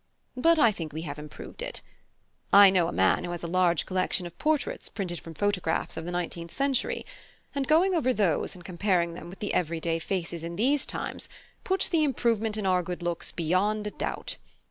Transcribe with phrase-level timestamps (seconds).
[0.35, 1.81] But I think we have improved it.
[2.51, 6.05] I know a man who has a large collection of portraits printed from photographs of
[6.05, 7.05] the nineteenth century,
[7.53, 11.29] and going over those and comparing them with the everyday faces in these times,
[11.63, 14.37] puts the improvement in our good looks beyond a doubt.